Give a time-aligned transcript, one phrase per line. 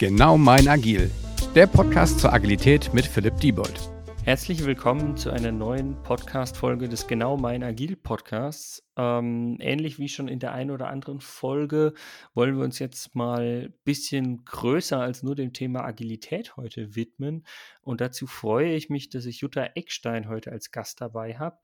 [0.00, 1.10] Genau mein Agil,
[1.54, 3.90] der Podcast zur Agilität mit Philipp Diebold.
[4.24, 8.82] Herzlich willkommen zu einer neuen Podcast-Folge des Genau mein Agil Podcasts.
[8.96, 11.92] Ähm, ähnlich wie schon in der einen oder anderen Folge
[12.32, 17.44] wollen wir uns jetzt mal ein bisschen größer als nur dem Thema Agilität heute widmen.
[17.82, 21.58] Und dazu freue ich mich, dass ich Jutta Eckstein heute als Gast dabei habe.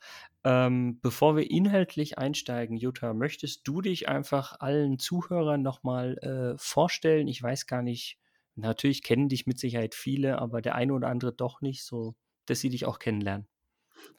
[0.45, 7.29] Ähm, bevor wir inhaltlich einsteigen, Jutta, möchtest du dich einfach allen Zuhörern nochmal äh, vorstellen?
[7.29, 8.19] Ich weiß gar nicht,
[8.57, 12.15] Natürlich kennen dich mit Sicherheit viele, aber der eine oder andere doch nicht, so
[12.47, 13.49] dass sie dich auch kennenlernen.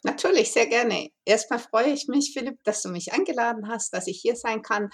[0.04, 1.10] Natürlich, sehr gerne.
[1.26, 4.90] Erstmal freue ich mich, Philipp, dass du mich eingeladen hast, dass ich hier sein kann.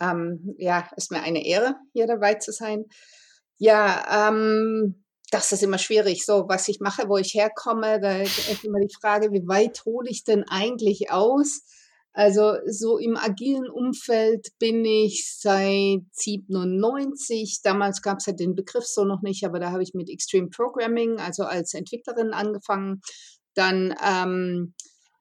[0.00, 2.84] Ähm, ja, ist mir eine Ehre, hier dabei zu sein.
[3.58, 6.24] Ja, ähm, das ist immer schwierig.
[6.24, 10.08] So, was ich mache, wo ich herkomme, da ist immer die Frage, wie weit hole
[10.08, 11.62] ich denn eigentlich aus?
[12.16, 17.60] Also so im agilen Umfeld bin ich seit 97.
[17.62, 20.48] Damals gab es ja den Begriff so noch nicht, aber da habe ich mit Extreme
[20.48, 23.02] Programming, also als Entwicklerin angefangen.
[23.52, 24.72] Dann ähm,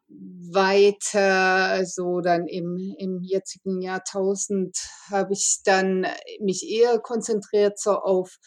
[0.07, 4.77] weiter, so dann im, im jetzigen Jahrtausend
[5.11, 6.07] habe ich dann
[6.39, 8.37] mich eher konzentriert so auf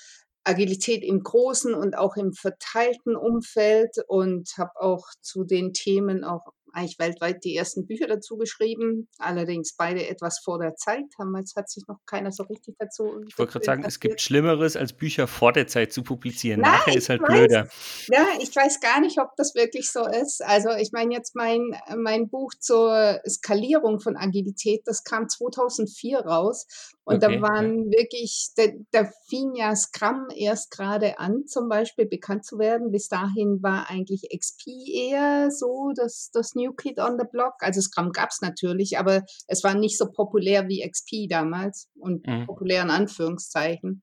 [0.45, 6.47] Agilität im großen und auch im verteilten Umfeld und habe auch zu den Themen auch
[6.73, 11.05] eigentlich weltweit die ersten Bücher dazu geschrieben, allerdings beide etwas vor der Zeit.
[11.19, 13.21] Damals hat sich noch keiner so richtig dazu.
[13.27, 16.61] Ich wollte gerade sagen, es gibt Schlimmeres, als Bücher vor der Zeit zu publizieren.
[16.61, 17.69] Na, Nachher ist halt weiß, blöder.
[18.09, 20.43] Ja, ich weiß gar nicht, ob das wirklich so ist.
[20.45, 26.67] Also ich meine jetzt mein, mein Buch zur Skalierung von Agilität, das kam 2004 raus
[27.09, 27.99] und okay, da waren ja.
[28.01, 32.91] wirklich, da, da fing ja Scrum erst gerade an, zum Beispiel bekannt zu werden.
[32.91, 37.55] Bis dahin war eigentlich XP eher so das, das New Kid on the Block.
[37.61, 42.27] Also Scrum gab es natürlich, aber es war nicht so populär wie XP damals und
[42.27, 42.47] mhm.
[42.47, 44.03] populär in Anführungszeichen.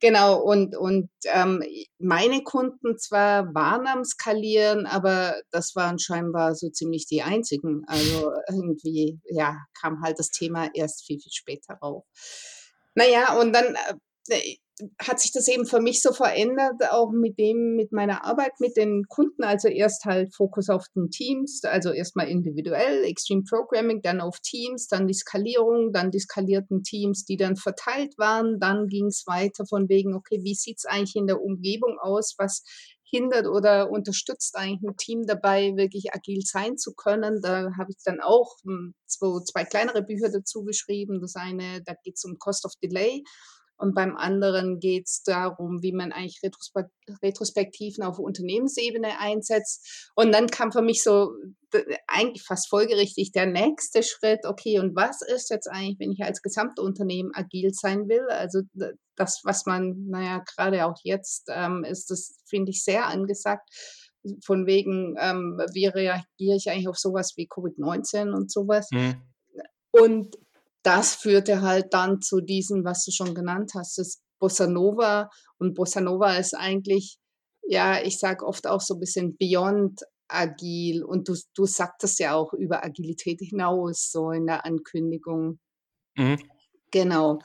[0.00, 1.62] Genau, und, und ähm,
[1.98, 7.84] meine Kunden zwar waren am Skalieren, aber das waren scheinbar so ziemlich die einzigen.
[7.86, 12.04] Also irgendwie, ja, kam halt das Thema erst viel, viel später rauf.
[12.94, 13.94] Naja, und dann äh,
[14.98, 18.76] hat sich das eben für mich so verändert, auch mit dem, mit meiner Arbeit mit
[18.76, 19.44] den Kunden.
[19.44, 24.88] Also erst halt Fokus auf den Teams, also erstmal individuell, Extreme Programming, dann auf Teams,
[24.88, 28.58] dann die Skalierung, dann die skalierten Teams, die dann verteilt waren.
[28.58, 32.34] Dann ging es weiter von wegen, okay, wie sieht's eigentlich in der Umgebung aus?
[32.38, 32.64] Was
[33.04, 37.40] hindert oder unterstützt eigentlich ein Team dabei, wirklich agil sein zu können.
[37.42, 41.20] Da habe ich dann auch hm, zwei, zwei kleinere Bücher dazu geschrieben.
[41.20, 43.22] Das eine, da geht es um Cost of Delay
[43.76, 46.40] und beim anderen geht es darum, wie man eigentlich
[47.22, 50.10] Retrospektiven auf Unternehmensebene einsetzt.
[50.14, 51.32] Und dann kam für mich so
[52.06, 56.40] eigentlich fast folgerichtig der nächste Schritt, okay, und was ist jetzt eigentlich, wenn ich als
[56.40, 58.26] Gesamtunternehmen agil sein will?
[58.28, 58.60] Also
[59.16, 63.68] das, was man, naja, gerade auch jetzt ähm, ist, das finde ich sehr angesagt
[64.44, 68.88] von wegen, ähm, wie reagiere ich eigentlich auf sowas wie Covid-19 und sowas.
[68.90, 69.16] Mhm.
[69.90, 70.36] Und
[70.84, 75.30] das führte halt dann zu diesem, was du schon genannt hast, das Bossa Nova.
[75.58, 77.16] Und Bossa Nova ist eigentlich,
[77.66, 81.02] ja, ich sage oft auch so ein bisschen beyond agil.
[81.02, 85.58] Und du, du sagtest ja auch über Agilität hinaus, so in der Ankündigung.
[86.16, 86.38] Mhm.
[86.90, 87.38] Genau.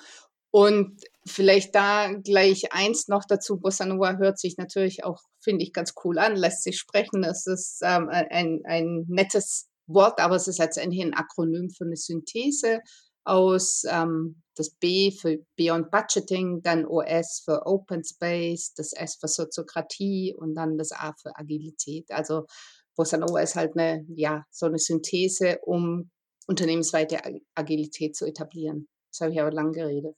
[0.51, 3.57] Und vielleicht da gleich eins noch dazu.
[3.57, 7.23] Bossa Nova hört sich natürlich auch, finde ich, ganz cool an, lässt sich sprechen.
[7.23, 11.95] Es ist ähm, ein, ein nettes Wort, aber es ist letztendlich ein Akronym für eine
[11.95, 12.81] Synthese
[13.29, 13.84] aus.
[13.90, 20.35] Ähm, das B für Beyond Budgeting, dann OS für Open Space, das S für Soziokratie
[20.38, 22.12] und dann das A für Agilität.
[22.12, 22.45] Also
[22.95, 26.12] Bossa Nova ist halt eine, ja, so eine Synthese, um
[26.47, 27.19] unternehmensweite
[27.56, 28.90] Agilität zu etablieren.
[29.12, 30.16] Das habe ich aber lang geredet.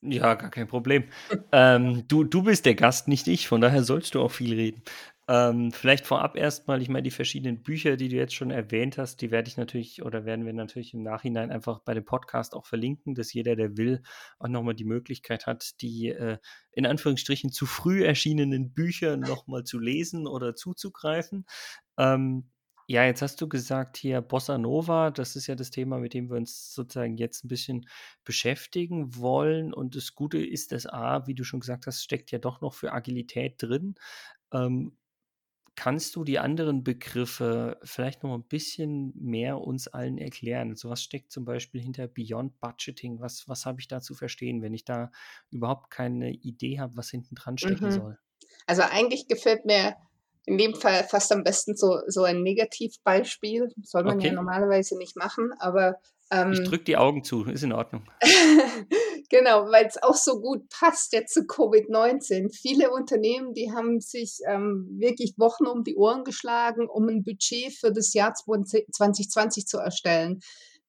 [0.00, 1.04] Ja, gar kein Problem.
[1.52, 4.82] ähm, du, du bist der Gast, nicht ich, von daher sollst du auch viel reden.
[5.28, 9.20] Ähm, vielleicht vorab erstmal, ich meine, die verschiedenen Bücher, die du jetzt schon erwähnt hast,
[9.20, 12.64] die werde ich natürlich oder werden wir natürlich im Nachhinein einfach bei dem Podcast auch
[12.64, 14.02] verlinken, dass jeder, der will,
[14.38, 16.38] auch nochmal die Möglichkeit hat, die äh,
[16.70, 21.44] in Anführungsstrichen zu früh erschienenen Bücher nochmal zu lesen oder zuzugreifen.
[21.98, 22.50] Ähm,
[22.88, 26.30] ja, jetzt hast du gesagt hier Bossa Nova, das ist ja das Thema, mit dem
[26.30, 27.88] wir uns sozusagen jetzt ein bisschen
[28.24, 29.74] beschäftigen wollen.
[29.74, 32.74] Und das Gute ist, dass A, wie du schon gesagt hast, steckt ja doch noch
[32.74, 33.96] für Agilität drin.
[34.52, 34.96] Ähm,
[35.76, 40.70] Kannst du die anderen Begriffe vielleicht noch ein bisschen mehr uns allen erklären?
[40.70, 43.20] Also was steckt zum Beispiel hinter Beyond Budgeting?
[43.20, 45.12] Was, was habe ich da zu verstehen, wenn ich da
[45.50, 47.92] überhaupt keine Idee habe, was hinten dran stecken mhm.
[47.92, 48.18] soll?
[48.66, 49.96] Also eigentlich gefällt mir
[50.46, 53.68] in dem Fall fast am besten so, so ein Negativbeispiel.
[53.82, 54.28] Soll man okay.
[54.28, 56.00] ja normalerweise nicht machen, aber.
[56.30, 58.08] Ähm, ich drücke die Augen zu, ist in Ordnung.
[59.28, 62.50] Genau, weil es auch so gut passt jetzt zu Covid-19.
[62.54, 67.72] Viele Unternehmen, die haben sich ähm, wirklich Wochen um die Ohren geschlagen, um ein Budget
[67.72, 70.40] für das Jahr 2020 zu erstellen.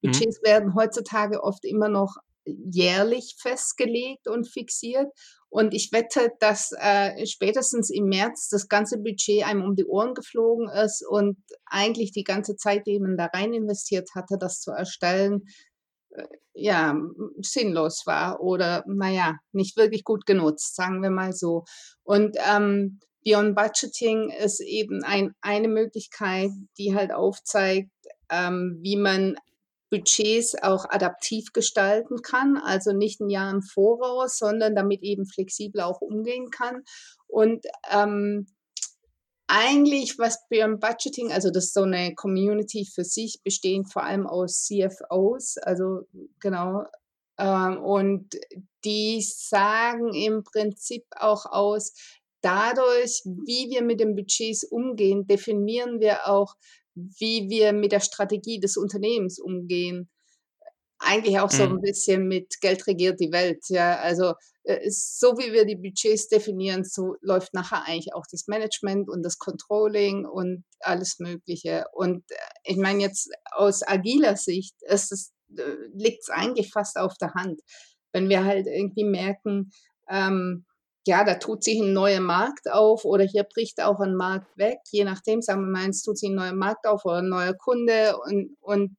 [0.01, 0.12] Mhm.
[0.12, 5.12] Budgets werden heutzutage oft immer noch jährlich festgelegt und fixiert.
[5.50, 10.13] Und ich wette, dass äh, spätestens im März das ganze Budget einem um die Ohren
[10.13, 14.72] geflogen ist und eigentlich die ganze Zeit, die man da rein investiert hatte, das zu
[14.72, 15.44] erstellen,
[16.54, 17.00] ja,
[17.42, 21.66] sinnlos war oder, naja, nicht wirklich gut genutzt, sagen wir mal so.
[22.04, 27.92] Und ähm, Beyond Budgeting ist eben ein, eine Möglichkeit, die halt aufzeigt,
[28.30, 29.36] ähm, wie man
[29.90, 35.81] Budgets auch adaptiv gestalten kann, also nicht ein Jahr im Voraus, sondern damit eben flexibel
[35.81, 36.84] auch umgehen kann.
[37.28, 38.48] Und ähm,
[39.47, 44.27] eigentlich, was beim Budgeting, also das ist so eine Community für sich, bestehend vor allem
[44.27, 46.01] aus CFOs, also
[46.39, 46.83] genau,
[47.39, 48.35] ähm, und
[48.83, 51.94] die sagen im Prinzip auch aus,
[52.41, 56.55] dadurch, wie wir mit den Budgets umgehen, definieren wir auch,
[56.95, 60.09] wie wir mit der Strategie des Unternehmens umgehen.
[60.99, 61.75] Eigentlich auch so mhm.
[61.77, 63.63] ein bisschen mit Geld regiert die Welt.
[63.69, 64.33] Ja, also
[64.63, 69.23] äh, so wie wir die Budgets definieren, so läuft nachher eigentlich auch das Management und
[69.23, 71.85] das Controlling und alles Mögliche.
[71.94, 75.63] Und äh, ich meine jetzt aus agiler Sicht ist es, äh,
[75.94, 77.61] liegt es eigentlich fast auf der Hand,
[78.11, 79.71] wenn wir halt irgendwie merken,
[80.09, 80.65] ähm,
[81.07, 84.79] ja, da tut sich ein neuer Markt auf oder hier bricht auch ein Markt weg,
[84.91, 87.53] je nachdem, sagen wir mal, es tut sich ein neuer Markt auf oder ein neuer
[87.53, 88.97] Kunde und, und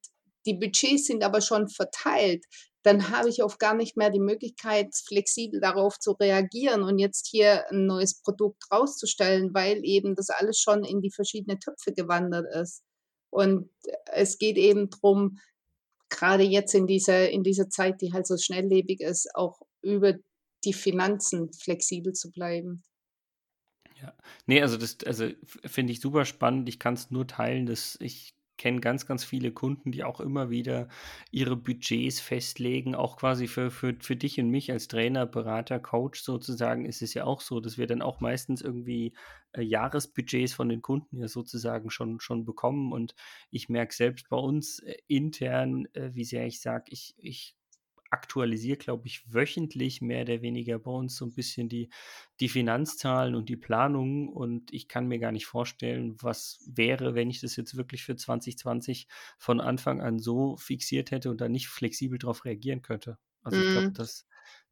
[0.49, 2.45] die Budgets sind aber schon verteilt,
[2.83, 7.27] dann habe ich oft gar nicht mehr die Möglichkeit, flexibel darauf zu reagieren und jetzt
[7.27, 12.47] hier ein neues Produkt rauszustellen, weil eben das alles schon in die verschiedenen Töpfe gewandert
[12.55, 12.83] ist.
[13.31, 13.69] Und
[14.07, 15.39] es geht eben darum,
[16.09, 20.15] gerade jetzt in dieser, in dieser Zeit, die halt so schnelllebig ist, auch über
[20.65, 22.83] die Finanzen flexibel zu bleiben.
[24.01, 24.15] Ja,
[24.47, 26.69] nee, also das, also finde ich super spannend.
[26.69, 30.51] Ich kann es nur teilen, dass ich kenne ganz, ganz viele Kunden, die auch immer
[30.51, 30.89] wieder
[31.31, 36.23] ihre Budgets festlegen, auch quasi für, für, für dich und mich als Trainer, Berater, Coach
[36.23, 39.15] sozusagen ist es ja auch so, dass wir dann auch meistens irgendwie
[39.53, 42.93] äh, Jahresbudgets von den Kunden ja sozusagen schon, schon bekommen.
[42.93, 43.15] Und
[43.51, 47.57] ich merke selbst bei uns äh, intern, äh, wie sehr ich sage, ich, ich
[48.11, 51.91] aktualisiere, glaube ich, wöchentlich mehr oder weniger bei uns so ein bisschen die,
[52.41, 54.29] die Finanzzahlen und die Planungen.
[54.29, 58.17] Und ich kann mir gar nicht vorstellen, was wäre, wenn ich das jetzt wirklich für
[58.17, 59.09] 2020
[59.39, 63.19] von Anfang an so fixiert hätte und dann nicht flexibel darauf reagieren könnte.
[63.43, 63.95] Also ich glaube, mhm.
[63.95, 64.27] das,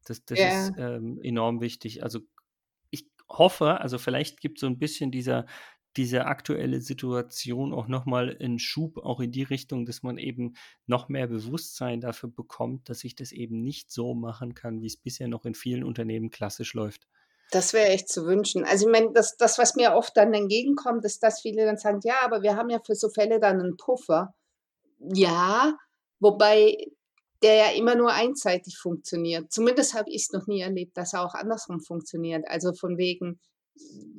[0.05, 0.67] das, das yeah.
[0.67, 2.03] ist ähm, enorm wichtig.
[2.03, 2.21] Also
[2.89, 5.45] ich hoffe, also vielleicht gibt es so ein bisschen dieser,
[5.97, 10.55] diese aktuelle Situation auch nochmal einen Schub auch in die Richtung, dass man eben
[10.85, 14.97] noch mehr Bewusstsein dafür bekommt, dass ich das eben nicht so machen kann, wie es
[14.97, 17.07] bisher noch in vielen Unternehmen klassisch läuft.
[17.51, 18.65] Das wäre echt zu wünschen.
[18.65, 21.99] Also ich meine, das, das, was mir oft dann entgegenkommt, ist, dass viele dann sagen,
[22.03, 24.33] ja, aber wir haben ja für so Fälle dann einen Puffer.
[24.99, 25.77] Ja,
[26.19, 26.75] wobei
[27.43, 29.51] der ja immer nur einseitig funktioniert.
[29.51, 32.45] Zumindest habe ich es noch nie erlebt, dass er auch andersrum funktioniert.
[32.47, 33.39] Also von wegen,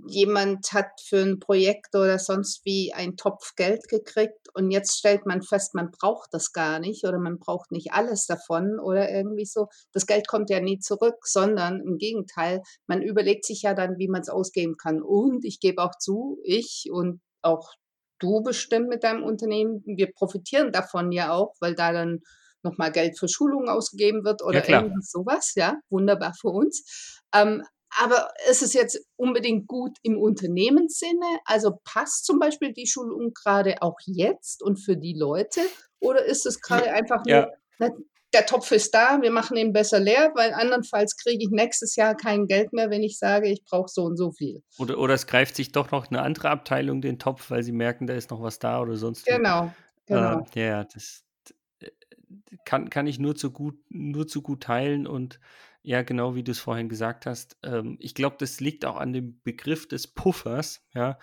[0.09, 5.27] jemand hat für ein Projekt oder sonst wie einen Topf Geld gekriegt und jetzt stellt
[5.27, 9.45] man fest, man braucht das gar nicht oder man braucht nicht alles davon oder irgendwie
[9.45, 9.67] so.
[9.93, 14.09] Das Geld kommt ja nie zurück, sondern im Gegenteil, man überlegt sich ja dann, wie
[14.09, 15.03] man es ausgeben kann.
[15.03, 17.73] Und ich gebe auch zu, ich und auch
[18.19, 22.21] du bestimmt mit deinem Unternehmen, wir profitieren davon ja auch, weil da dann
[22.63, 27.23] nochmal Geld für Schulungen ausgegeben wird oder ja, irgendwas sowas, ja, wunderbar für uns.
[27.35, 27.63] Ähm,
[27.97, 31.39] aber ist es jetzt unbedingt gut im Unternehmenssinne?
[31.45, 35.61] Also passt zum Beispiel die Schulung gerade auch jetzt und für die Leute?
[36.01, 37.91] Oder ist es gerade einfach nur, ja.
[38.33, 42.15] der Topf ist da, wir machen ihn besser leer, weil andernfalls kriege ich nächstes Jahr
[42.15, 44.63] kein Geld mehr, wenn ich sage, ich brauche so und so viel.
[44.79, 48.07] Oder, oder es greift sich doch noch eine andere Abteilung den Topf, weil sie merken,
[48.07, 49.27] da ist noch was da oder sonst.
[49.27, 49.73] Genau,
[50.07, 50.45] genau.
[50.55, 51.25] Äh, ja, das
[51.81, 51.91] äh,
[52.65, 55.41] kann, kann ich nur zu gut, nur zu gut teilen und
[55.89, 57.57] ja, genau wie du es vorhin gesagt hast.
[57.63, 61.19] Ähm, ich glaube, das liegt auch an dem Begriff des Puffers, ja,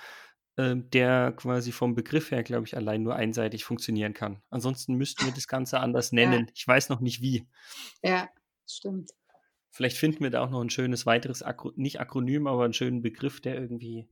[0.57, 4.41] ähm, der quasi vom Begriff her, glaube ich, allein nur einseitig funktionieren kann.
[4.49, 6.45] Ansonsten müssten wir das Ganze anders nennen.
[6.47, 6.51] Ja.
[6.55, 7.47] Ich weiß noch nicht wie.
[8.01, 8.27] Ja,
[8.67, 9.11] stimmt.
[9.69, 13.03] Vielleicht finden wir da auch noch ein schönes weiteres, Akro nicht Akronym, aber einen schönen
[13.03, 14.09] Begriff, der irgendwie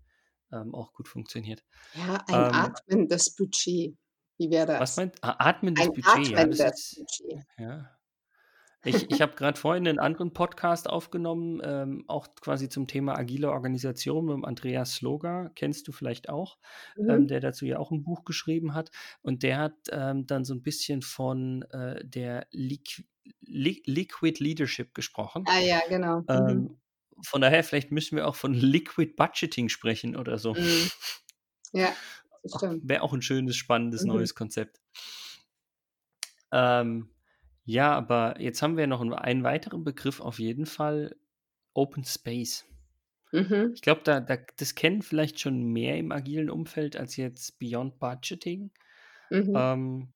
[0.51, 1.63] ähm, auch gut funktioniert.
[1.95, 3.97] Ja, ein ähm, atmendes Budget.
[4.37, 4.79] Wie wäre das?
[4.79, 5.15] Was meint?
[5.23, 6.37] Ah, atmendes ein Budget.
[6.37, 7.43] Atmendes ja, ist, Budget.
[7.57, 7.89] Ja,
[8.83, 13.51] ich, ich habe gerade vorhin einen anderen Podcast aufgenommen, ähm, auch quasi zum Thema agile
[13.51, 16.57] Organisation mit Andreas Sloga, kennst du vielleicht auch,
[16.97, 17.09] ähm, mhm.
[17.09, 18.91] ähm, der dazu ja auch ein Buch geschrieben hat.
[19.21, 23.03] Und der hat ähm, dann so ein bisschen von äh, der Liqu
[23.39, 25.45] Li Liquid Leadership gesprochen.
[25.47, 26.21] Ah ja, genau.
[26.21, 26.27] Mhm.
[26.29, 26.77] Ähm,
[27.23, 30.53] von daher, vielleicht müssen wir auch von Liquid Budgeting sprechen oder so.
[30.53, 30.89] Mhm.
[31.71, 31.93] Ja,
[32.43, 32.87] das stimmt.
[32.87, 34.09] Wäre auch ein schönes, spannendes Mhm.
[34.09, 34.81] neues Konzept.
[36.51, 37.12] Ähm,
[37.65, 41.15] ja, aber jetzt haben wir noch einen, einen weiteren Begriff auf jeden Fall:
[41.73, 42.65] Open Space.
[43.31, 43.71] Mhm.
[43.75, 47.99] Ich glaube, da, da, das kennen vielleicht schon mehr im agilen Umfeld als jetzt Beyond
[47.99, 48.71] Budgeting.
[49.29, 49.53] Mhm.
[49.55, 50.13] Ähm,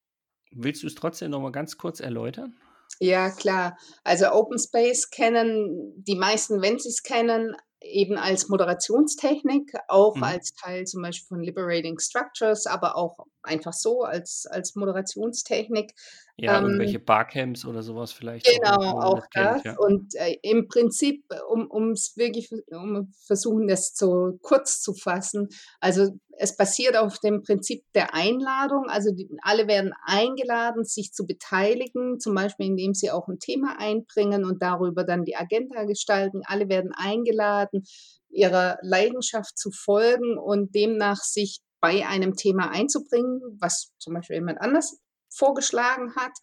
[0.52, 2.58] willst du es trotzdem noch mal ganz kurz erläutern?
[3.00, 3.78] Ja, klar.
[4.04, 10.24] Also Open Space kennen die meisten, wenn sie es kennen, eben als Moderationstechnik, auch Mhm.
[10.24, 15.94] als Teil zum Beispiel von Liberating Structures, aber auch einfach so als, als Moderationstechnik.
[16.40, 19.78] Ja, Ähm, irgendwelche Barcamps oder sowas vielleicht auch, Genau, man auch das kennt, ja.
[19.78, 26.10] Und äh, im Prinzip, um es wirklich, um versuchen, das so kurz zu fassen, also
[26.40, 28.86] es basiert auf dem Prinzip der Einladung.
[28.88, 33.78] Also die, alle werden eingeladen, sich zu beteiligen, zum Beispiel indem sie auch ein Thema
[33.80, 36.42] einbringen und darüber dann die Agenda gestalten.
[36.46, 37.84] Alle werden eingeladen,
[38.30, 44.62] ihrer Leidenschaft zu folgen und demnach sich bei einem Thema einzubringen, was zum Beispiel jemand
[44.62, 45.00] anders
[45.34, 46.34] vorgeschlagen hat,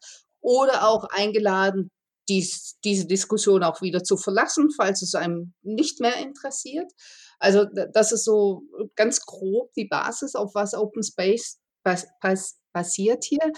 [0.44, 1.90] oder auch eingeladen,
[2.28, 6.90] dies, diese Diskussion auch wieder zu verlassen, falls es einem nicht mehr interessiert.
[7.38, 8.62] Also das ist so
[8.94, 13.52] ganz grob die Basis, auf was Open Space bas bas basiert hier.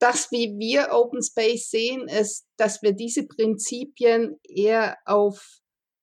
[0.00, 5.60] Das, wie wir Open Space sehen, ist, dass wir diese Prinzipien eher auf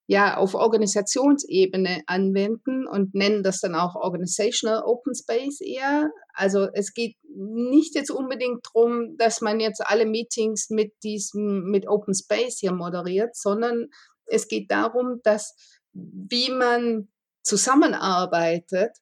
[0.08, 6.12] ja, auf Organisationsebene anwenden und nennen das dann auch Organizational Open Space eher.
[6.36, 11.88] Also es geht nicht jetzt unbedingt darum, dass man jetzt alle Meetings mit diesem, mit
[11.88, 13.88] Open Space hier moderiert, sondern
[14.26, 15.56] es geht darum, dass
[15.94, 17.08] wie man
[17.44, 18.98] zusammenarbeitet,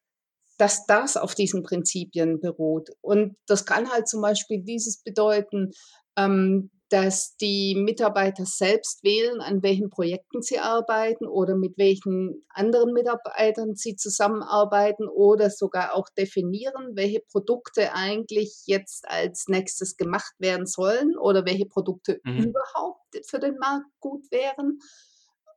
[0.57, 2.89] dass das auf diesen Prinzipien beruht.
[3.01, 5.71] Und das kann halt zum Beispiel dieses bedeuten,
[6.17, 12.93] ähm, dass die Mitarbeiter selbst wählen, an welchen Projekten sie arbeiten oder mit welchen anderen
[12.93, 20.67] Mitarbeitern sie zusammenarbeiten oder sogar auch definieren, welche Produkte eigentlich jetzt als nächstes gemacht werden
[20.67, 22.49] sollen oder welche Produkte Mhm.
[22.49, 24.77] überhaupt für den Markt gut wären.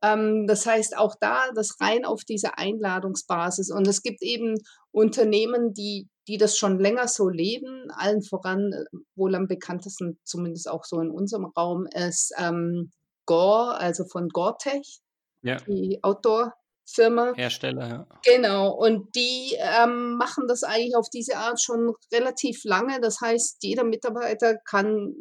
[0.01, 3.69] Ähm, das heißt, auch da das rein auf diese Einladungsbasis.
[3.71, 4.55] Und es gibt eben
[4.89, 10.69] Unternehmen, die, die das schon länger so leben, allen voran, äh, wohl am bekanntesten, zumindest
[10.69, 12.91] auch so in unserem Raum, ist ähm,
[13.25, 14.99] Gore, also von Gore-Tech,
[15.41, 17.33] Ja, die Outdoor-Firma.
[17.35, 18.07] Hersteller, ja.
[18.23, 22.99] Genau, und die ähm, machen das eigentlich auf diese Art schon relativ lange.
[23.01, 25.13] Das heißt, jeder Mitarbeiter kann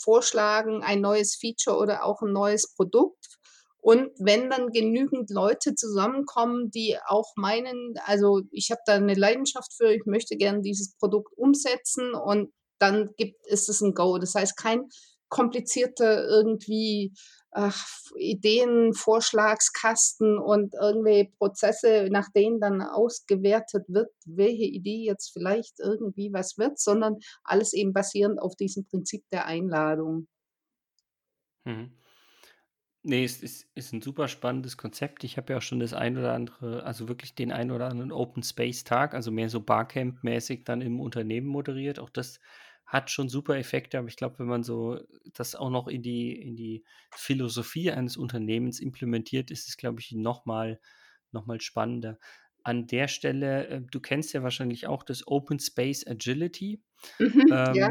[0.00, 3.38] vorschlagen, ein neues Feature oder auch ein neues Produkt.
[3.82, 9.74] Und wenn dann genügend Leute zusammenkommen, die auch meinen, also ich habe da eine Leidenschaft
[9.76, 14.18] für, ich möchte gerne dieses Produkt umsetzen und dann gibt ist es ein Go.
[14.18, 14.88] Das heißt, kein
[15.28, 17.12] komplizierter irgendwie
[17.50, 17.86] ach,
[18.16, 26.32] Ideen, Vorschlagskasten und irgendwelche Prozesse, nach denen dann ausgewertet wird, welche Idee jetzt vielleicht irgendwie
[26.32, 30.28] was wird, sondern alles eben basierend auf diesem Prinzip der Einladung.
[31.64, 32.01] Mhm.
[33.04, 35.24] Ne, es ist ist 'n super spannendes Konzept.
[35.24, 38.12] Ich habe ja auch schon das ein oder andere also wirklich den ein oder anderen
[38.12, 41.98] Open Space Tag, also mehr so Barcamp-mäßig dann im Unternehmen moderiert.
[41.98, 42.38] Auch das
[42.86, 45.00] hat schon super Effekte, aber ich glaube, wenn man so
[45.32, 50.12] das auch noch in die in die Philosophie eines Unternehmens implementiert, ist es, glaube ich,
[50.12, 50.80] noch mal
[51.32, 52.18] noch mal spannender.
[52.62, 56.80] An der Stelle, äh, du kennst ja wahrscheinlich auch das Open Space Agility.
[57.20, 57.88] Mhm, ja.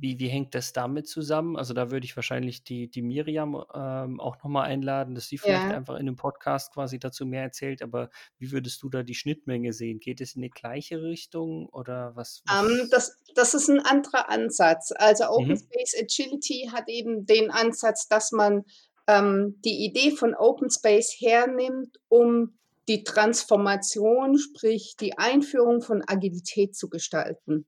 [0.00, 1.56] Ähm, wie wie hängt das damit zusammen?
[1.56, 5.38] Also, da würde ich wahrscheinlich die die Miriam, ähm, auch noch mal einladen, dass sie
[5.38, 5.72] vielleicht Ja.
[5.72, 7.82] einfach in 'nem Podcast quasi dazu mehr erzählt.
[7.82, 10.00] Aber wie würdest du da die Schnittmenge sehen?
[10.00, 14.28] Geht es in die gleiche Richtung oder was Ähm, was das das ist 'n anderer
[14.28, 14.92] Ansatz.
[14.96, 15.56] Also, Open Mhm.
[15.56, 18.64] Space Agility hat eben den Ansatz, dass man,
[19.06, 26.74] ähm, die Idee von Open Space hernimmt, um die Transformation, sprich die Einführung von Agilität
[26.74, 27.66] zu gestalten.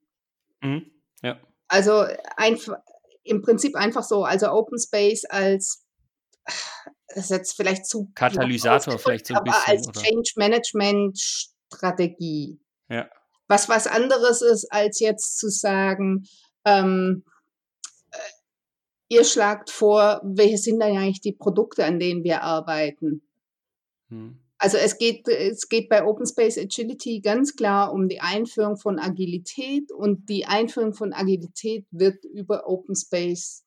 [0.63, 0.91] Mhm.
[1.23, 1.52] Ja.
[1.73, 2.05] Also,
[2.37, 2.71] einf
[3.25, 5.87] im Prinzip einfach so, also Open Space als
[7.15, 10.01] das ist jetzt vielleicht zu Katalysator vielleicht so 'n aber als bisschen, oder?
[10.03, 12.61] Change Management Strategie.
[12.91, 13.09] Ja.
[13.49, 16.27] Was was anderes ist, als jetzt zu sagen,
[16.67, 17.25] ähm,
[18.11, 18.19] äh,
[19.09, 23.23] ihr schlagt vor, welche sind denn eigentlich die Produkte, an denen wir arbeiten?
[24.09, 24.39] Mhm.
[24.65, 29.01] Also, es geht es geht bei Open Space Agility ganz klar um die Einführung von
[29.01, 33.65] Agilität und die Einführung von Agilität wird über Open Space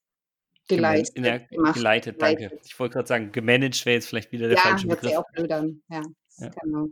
[0.70, 2.44] geleistet, ja, gemacht, geleitet, danke.
[2.44, 2.62] geleitet.
[2.66, 5.18] Ich wollte grad sagen, gemanagt wäre jetzt vielleicht wieder der Ja, falsche Begriff.
[5.18, 5.82] auch blöd an.
[5.90, 6.02] Ja,
[6.38, 6.50] Ja.
[6.64, 6.88] genau.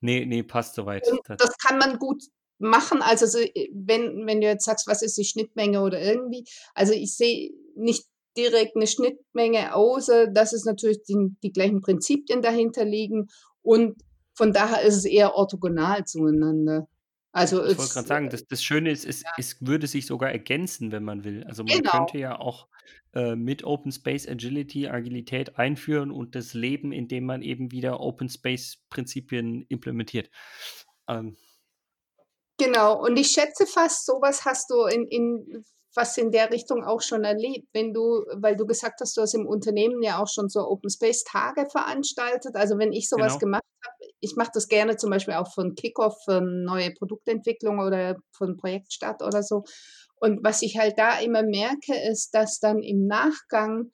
[0.00, 1.02] Ne, ne, passt so weit.
[1.10, 2.22] Und Das kann man gut
[2.58, 3.02] machen.
[3.02, 3.38] Also, so,
[3.72, 8.04] wenn wenn du jetzt sagst, was ist die Schnittmenge oder irgendwie also, ich sehe nicht
[8.36, 13.28] direkt eine Schnittmenge, außer dass es natürlich die, die gleichen Prinzipien dahinter liegen
[13.62, 14.02] und
[14.34, 16.88] von daher ist es eher orthogonal zueinander.
[17.32, 19.30] Also ich wollte gerade sagen, das, das Schöne ist, es, ja.
[19.36, 21.44] es würde sich sogar ergänzen, wenn man will.
[21.44, 21.90] Also man genau.
[21.90, 22.68] könnte ja auch
[23.12, 28.28] äh, mit Open Space Agility Agilität einführen und das Leben, indem man eben wieder Open
[28.28, 30.30] Space Prinzipien implementiert.
[31.08, 31.36] Ähm.
[32.58, 35.64] Genau, und ich schätze fast, sowas hast du in, in
[35.94, 39.34] was in der Richtung auch schon erlebt, wenn du, weil du gesagt hast, du hast
[39.34, 42.56] im Unternehmen ja auch schon so Open Space Tage veranstaltet.
[42.56, 43.38] Also wenn ich sowas genau.
[43.38, 48.16] gemacht habe, ich mache das gerne zum Beispiel auch von Kickoff, für neue Produktentwicklung oder
[48.32, 49.64] von Projektstart oder so.
[50.16, 53.90] Und was ich halt da immer merke, ist, dass dann im Nachgang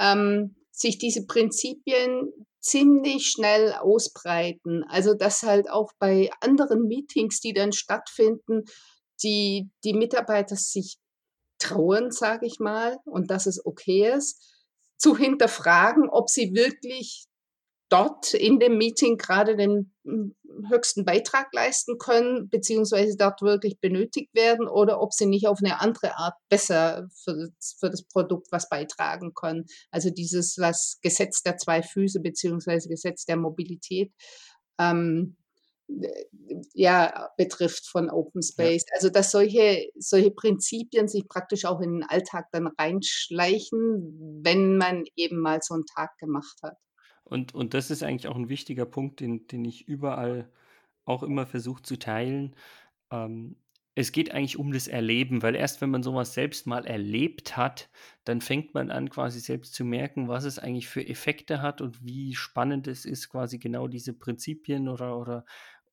[0.00, 4.84] ähm, sich diese Prinzipien ziemlich schnell ausbreiten.
[4.88, 8.64] Also dass halt auch bei anderen Meetings, die dann stattfinden,
[9.22, 10.98] die, die Mitarbeiter sich
[11.58, 14.42] trauen, sage ich mal, und dass es okay ist,
[14.98, 17.26] zu hinterfragen, ob sie wirklich
[17.88, 20.34] dort in dem Meeting gerade den hm,
[20.70, 25.80] höchsten Beitrag leisten können, beziehungsweise dort wirklich benötigt werden oder ob sie nicht auf eine
[25.80, 29.66] andere Art besser für, für das Produkt was beitragen können.
[29.90, 34.12] Also dieses, was Gesetz der zwei Füße, beziehungsweise Gesetz der Mobilität,
[34.80, 35.36] ähm,
[36.74, 38.84] ja, betrifft von Open Space.
[38.88, 38.94] Ja.
[38.94, 45.04] Also dass solche, solche Prinzipien sich praktisch auch in den Alltag dann reinschleichen, wenn man
[45.16, 46.76] eben mal so einen Tag gemacht hat.
[47.24, 50.50] Und, und das ist eigentlich auch ein wichtiger Punkt, den, den ich überall
[51.04, 52.54] auch immer versuche zu teilen.
[53.10, 53.56] Ähm,
[53.98, 57.88] es geht eigentlich um das Erleben, weil erst wenn man sowas selbst mal erlebt hat,
[58.24, 62.04] dann fängt man an, quasi selbst zu merken, was es eigentlich für Effekte hat und
[62.04, 65.46] wie spannend es ist, quasi genau diese Prinzipien oder, oder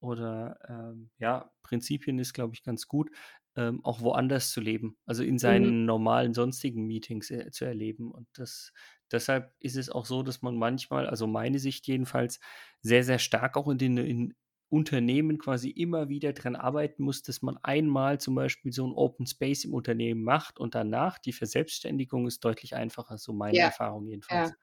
[0.03, 3.09] oder ähm, ja, Prinzipien ist, glaube ich, ganz gut,
[3.55, 5.85] ähm, auch woanders zu leben, also in seinen mhm.
[5.85, 8.11] normalen sonstigen Meetings äh, zu erleben.
[8.11, 8.73] Und das,
[9.11, 12.39] deshalb ist es auch so, dass man manchmal, also meine Sicht jedenfalls,
[12.81, 14.33] sehr, sehr stark auch in den in
[14.69, 19.27] Unternehmen quasi immer wieder dran arbeiten muss, dass man einmal zum Beispiel so ein Open
[19.27, 23.65] Space im Unternehmen macht und danach die Verselbstständigung ist deutlich einfacher, so meine ja.
[23.65, 24.49] Erfahrung jedenfalls.
[24.49, 24.55] Ja,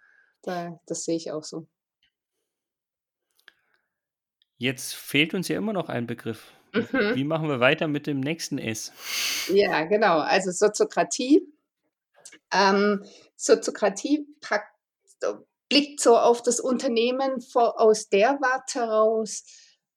[0.43, 1.69] da, das sehe ich auch so.
[4.61, 6.53] Jetzt fehlt uns ja immer noch ein Begriff.
[6.75, 7.15] Mhm.
[7.15, 8.93] Wie machen wir weiter mit dem nächsten S?
[9.49, 10.19] Ja, genau.
[10.19, 11.41] Also Soziokratie.
[12.53, 13.03] Ähm,
[13.37, 14.77] Soziokratie packt,
[15.71, 19.45] blickt so auf das Unternehmen vor, aus der Warte heraus,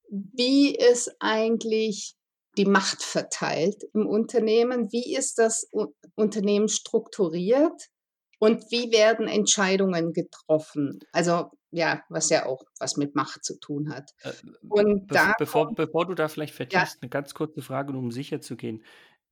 [0.09, 2.15] wie ist eigentlich
[2.57, 5.69] die Macht verteilt im Unternehmen, wie ist das
[6.15, 7.89] Unternehmen strukturiert
[8.39, 11.01] und wie werden Entscheidungen getroffen.
[11.11, 14.11] Also ja, was ja auch was mit Macht zu tun hat.
[14.21, 14.31] Äh,
[14.69, 17.01] und be da bevor, bevor du da vielleicht vertiefst, ja.
[17.01, 18.83] eine ganz kurze Frage, um sicher zu gehen.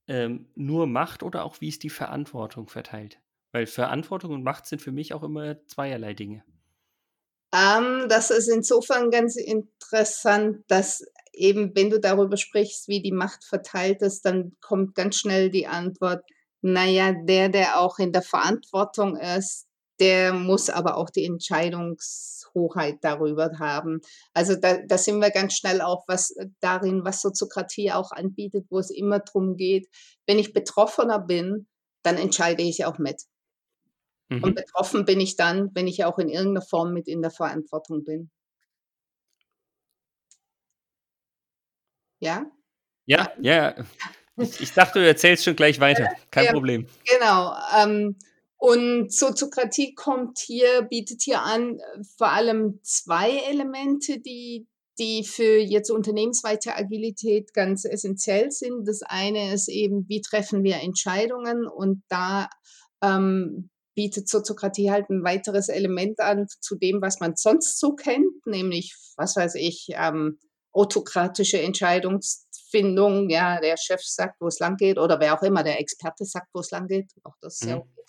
[0.07, 3.19] Ähm, nur Macht oder auch wie ist die Verantwortung verteilt?
[3.51, 6.43] Weil Verantwortung und Macht sind für mich auch immer zweierlei Dinge.
[7.53, 13.43] Ähm, das ist insofern ganz interessant, dass eben, wenn du darüber sprichst, wie die Macht
[13.43, 16.23] verteilt ist, dann kommt ganz schnell die Antwort,
[16.61, 19.67] naja, der, der auch in der Verantwortung ist,
[20.01, 24.01] der muss aber auch die Entscheidungshoheit darüber haben.
[24.33, 28.65] Also da, da sind wir ganz schnell auch was äh, darin, was Soziokratie auch anbietet,
[28.69, 29.87] wo es immer darum geht,
[30.25, 31.67] wenn ich Betroffener bin,
[32.01, 33.21] dann entscheide ich auch mit.
[34.29, 34.43] Mhm.
[34.43, 38.03] Und betroffen bin ich dann, wenn ich auch in irgendeiner Form mit in der Verantwortung
[38.03, 38.31] bin.
[42.19, 42.45] Ja?
[43.05, 43.75] Ja, ja.
[44.37, 46.07] Ich, ich dachte, du erzählst schon gleich weiter.
[46.31, 46.87] Kein ja, Problem.
[47.05, 47.53] Genau.
[47.77, 48.15] Ähm,
[48.63, 51.79] und Soziokratie kommt hier, bietet hier an,
[52.15, 54.67] vor allem zwei Elemente, die,
[54.99, 58.87] die für jetzt unternehmensweite Agilität ganz essentiell sind.
[58.87, 61.65] Das eine ist eben, wie treffen wir Entscheidungen?
[61.65, 62.49] Und da
[63.01, 68.45] ähm, bietet Soziokratie halt ein weiteres Element an zu dem, was man sonst so kennt,
[68.45, 70.37] nämlich, was weiß ich, ähm,
[70.71, 73.31] autokratische Entscheidungsfindung.
[73.31, 76.49] Ja, der Chef sagt, wo es lang geht, oder wer auch immer, der Experte sagt,
[76.53, 77.11] wo es lang geht.
[77.23, 77.69] Auch das ist mhm.
[77.69, 78.03] ja okay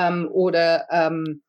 [0.00, 1.42] ähm, oder ähm,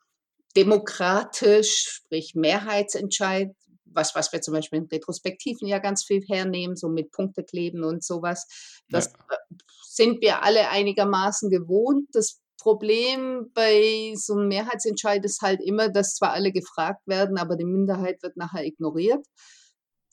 [0.56, 3.52] demokratisch, sprich Mehrheitsentscheid,
[3.86, 8.04] was, was wir zum Beispiel in Retrospektiven ja ganz viel hernehmen, so mit Punktekleben und
[8.04, 8.48] sowas.
[8.90, 9.36] Das ja.
[9.36, 12.08] Äh, sind wir alle einigermaßen gewohnt.
[12.14, 17.56] Das Problem bei so einem Mehrheitsentscheid ist halt immer, dass zwar alle gefragt werden, aber
[17.56, 19.26] die Minderheit wird nachher ignoriert.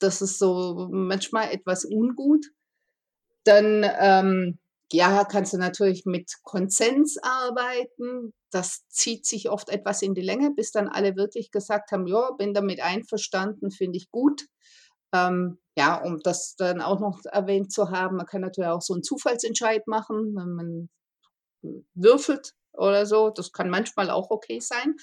[0.01, 2.47] Das ist so manchmal etwas ungut.
[3.45, 4.59] Dann ähm,
[4.93, 8.33] ja, kannst du natürlich mit Konsens arbeiten.
[8.51, 12.31] Das zieht sich oft etwas in die Länge, bis dann alle wirklich gesagt haben, ja,
[12.33, 14.47] bin damit einverstanden, finde ich gut.
[15.13, 18.95] Ähm, ja, um das dann auch noch erwähnt zu haben, man kann natürlich auch so
[18.95, 20.89] einen Zufallsentscheid machen, wenn man
[21.95, 23.31] würfelt oder so.
[23.31, 24.97] Das kann manchmal auch okay sein.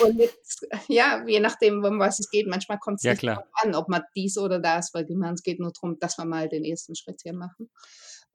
[0.00, 3.46] Und jetzt, ja, je nachdem, um was es geht, manchmal kommt es Ja, nicht klar.
[3.62, 6.64] an, ob man dies oder das, weil es geht nur darum, dass wir mal den
[6.64, 7.70] ersten Schritt hier machen.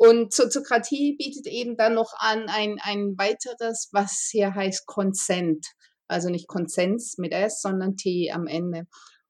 [0.02, 5.66] Und Soziokratie bietet eben dann noch an ein, ein weiteres, was hier heißt Consent.
[6.08, 8.88] Also nicht Konsens mit S, sondern T am Ende.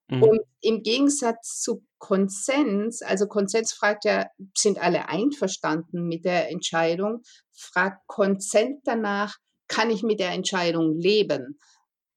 [0.10, 0.24] Mhm.
[0.24, 7.24] Und im Gegensatz zu Konsens, also Konsens fragt ja, sind alle einverstanden mit der Entscheidung?
[7.52, 11.60] Fragt Konsent danach, kann ich mit der Entscheidung leben?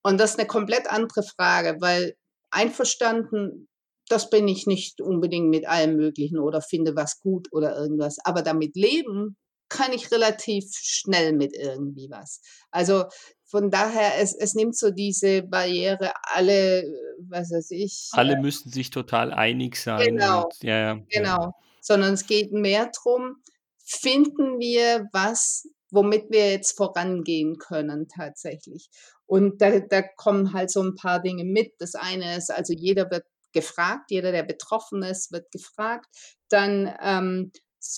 [0.02, 2.16] Und das ist eine komplett andere Frage, weil
[2.50, 3.68] einverstanden,
[4.08, 8.18] das bin ich nicht unbedingt mit allem Möglichen oder finde was gut oder irgendwas.
[8.24, 9.36] Aber damit leben
[9.68, 12.42] kann ich relativ schnell mit irgendwie was.
[12.70, 13.04] Also
[13.44, 16.84] von daher, es, es nimmt so diese Barriere, alle,
[17.28, 18.08] was weiß ich.
[18.12, 20.16] Alle müssen sich total einig sein.
[20.16, 21.02] Genau, Und, ja, ja, ja.
[21.08, 21.52] Genau.
[21.80, 23.36] Sondern es geht mehr darum,
[23.84, 28.88] finden wir was, womit wir jetzt vorangehen können tatsächlich.
[29.26, 31.74] Und da, da kommen halt so ein paar Dinge mit.
[31.78, 36.06] Das eine ist, also jeder wird gefragt, jeder, der betroffen ist, wird gefragt.
[36.48, 37.52] Dann ähm,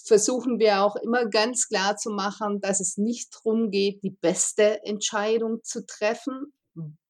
[0.07, 4.83] versuchen wir auch immer ganz klar zu machen, dass es nicht darum geht, die beste
[4.85, 6.53] Entscheidung zu treffen,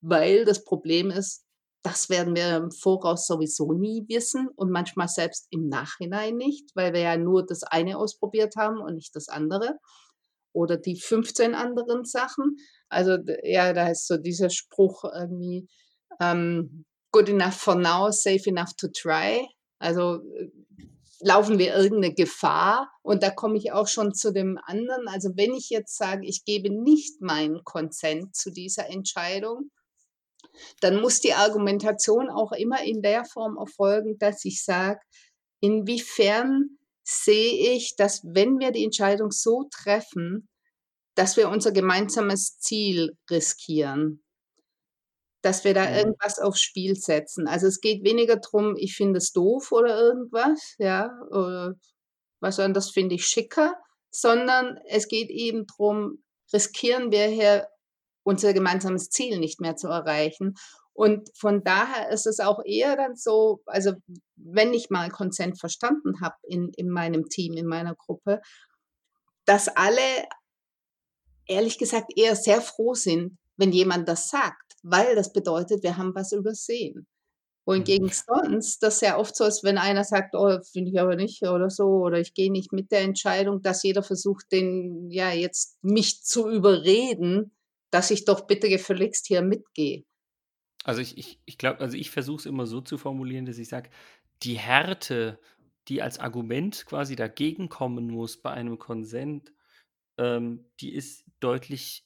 [0.01, 1.45] weil das Problem ist,
[1.83, 6.95] das werden wir im Voraus sowieso nie wissen und manchmal selbst im Nachhinein nicht, weil
[6.95, 9.77] wir ja nur das eine ausprobiert haben und nicht das andere
[10.55, 12.57] oder die 15 anderen Sachen.
[12.89, 15.69] Also ja, da ist so dieser Spruch irgendwie,
[16.21, 19.47] ähm, good enough for now, safe enough to try.
[19.79, 20.51] Also äh,
[21.21, 22.91] laufen wir irgendeine Gefahr?
[23.03, 25.07] Und da komme ich auch schon zu dem anderen.
[25.07, 29.71] Also wenn ich jetzt sage, ich gebe nicht meinen Konsent zu dieser Entscheidung,
[30.81, 35.01] dann muss die Argumentation auch immer in der Form erfolgen, dass ich sage,
[35.61, 40.49] inwiefern sehe ich, dass wenn wir die Entscheidung so treffen,
[41.15, 44.24] dass wir unser gemeinsames Ziel riskieren,
[45.45, 45.95] dass wir da Mhm.
[45.97, 47.47] irgendwas aufs Spiel setzen.
[47.47, 51.75] Also es geht weniger darum, ich finde es doof oder irgendwas, ja, oder
[52.41, 53.75] was anderes finde ich schicker,
[54.11, 57.69] sondern es geht eben darum, riskieren wir hier
[58.23, 60.55] unser gemeinsames Ziel nicht mehr zu erreichen.
[60.95, 63.93] Und von daher ist es auch eher dann so, also
[64.37, 68.41] wenn ich mal Konsent verstanden habe in, in meinem Team, in meiner Gruppe,
[69.45, 70.01] dass alle
[71.47, 76.15] ehrlich gesagt eher sehr froh sind, wenn jemand das sagt, weil das bedeutet, wir haben
[76.15, 76.95] was übersehen.
[76.95, 77.07] Mhm.
[77.67, 81.43] Wohingegen sonst das sehr oft so ist, wenn einer sagt, oh, finde ich aber nicht
[81.43, 85.83] oder so, oder ich gehe nicht mit der Entscheidung, dass jeder versucht, den, ja, jetzt
[85.83, 87.53] mich zu überreden,
[87.91, 90.05] dass ich doch bitte gefälligst hier mitgehe.
[90.85, 93.69] Also ich, ich, ich glaube, also ich versuche es immer so zu formulieren, dass ich
[93.69, 93.89] sage,
[94.43, 95.39] die Härte,
[95.89, 99.55] die als Argument quasi dagegen kommen muss bei einem Konsent,
[100.19, 102.04] ähm, die ist deutlich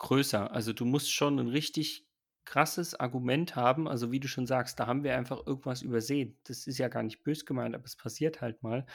[0.00, 0.50] größer.
[0.50, 2.06] Also du musst schon ein richtig
[2.44, 3.86] krasses Argument haben.
[3.86, 6.36] Also wie du schon sagst, da haben wir einfach irgendwas übersehen.
[6.44, 8.86] Das ist ja gar nicht bös gemeint, aber es passiert halt mal,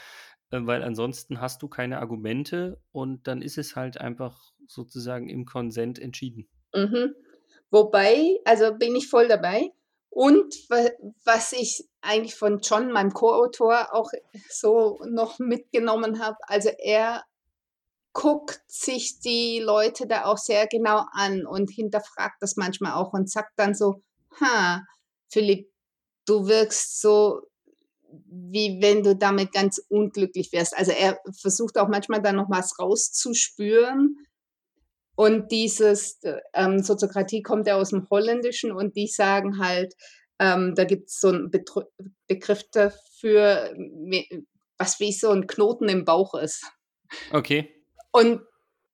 [0.51, 5.45] äh, weil ansonsten hast du keine Argumente und dann ist es halt einfach sozusagen im
[5.45, 6.49] Konsent entschieden.
[6.73, 7.15] Mhm.
[7.71, 9.71] Wobei, also bin ich voll dabei.
[10.09, 10.91] Und wa-
[11.23, 14.11] was ich eigentlich von John, meinem Co-Autor, auch
[14.49, 17.23] so noch mitgenommen habe, also er
[18.15, 23.29] guckt sich die Leute da auch sehr genau an und hinterfragt das manchmal auch und
[23.29, 24.01] sagt dann so,
[24.39, 24.83] ha,
[25.29, 25.69] Philipp,
[26.25, 27.41] du wirkst so,
[28.27, 30.77] wie wenn du damit ganz unglücklich wärst.
[30.77, 34.25] Also er versucht auch manchmal dann noch was rauszuspüren.
[35.17, 39.93] Und dieses äh, ähm, Soziokratie kommt ja aus dem Holländischen und die sagen halt,
[40.39, 41.83] ähm, da gibt es so einen Betru
[42.27, 43.73] Begriff dafür,
[44.77, 46.65] was wie so ein Knoten im Bauch ist.
[47.31, 47.74] Okay.
[48.15, 48.39] Und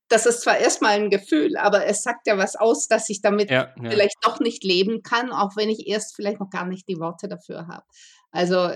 [0.09, 3.51] das ist zwar erstmal ein Gefühl, aber es sagt ja was aus, dass ich damit
[3.51, 3.91] Ja, ja.
[3.91, 7.27] vielleicht doch nicht leben kann, auch wenn ich erst vielleicht noch gar nicht die Worte
[7.27, 7.85] dafür habe.
[8.31, 8.71] Also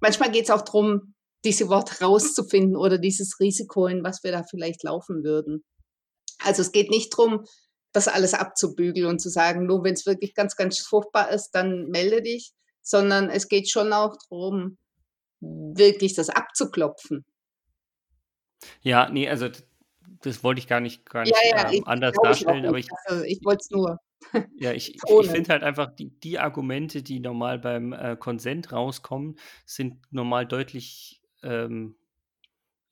[0.00, 4.44] manchmal geht es auch darum, diese Worte rauszufinden oder dieses Risiko, in was wir da
[4.44, 5.62] vielleicht laufen würden.
[6.42, 7.44] Also es geht nicht darum,
[7.92, 11.90] das alles abzubügeln und zu sagen, nur wenn es wirklich ganz, ganz furchtbar ist, dann
[11.90, 14.78] melde dich, sondern es geht schon auch darum,
[15.40, 17.26] wirklich das abzuklopfen.
[18.82, 19.48] Ja, nee, also
[20.22, 22.88] das wollte ich gar nicht, gar Ja, nicht ja, ähm, ich anders darstellen, aber ich,
[23.06, 23.98] Also ich wollte es nur
[24.58, 29.36] ja, ich, ich, finde halt einfach, die, die Argumente, die normal beim äh, Konsent rauskommen,
[29.66, 31.96] sind normal deutlich, ähm,